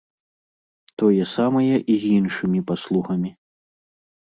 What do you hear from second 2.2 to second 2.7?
іншымі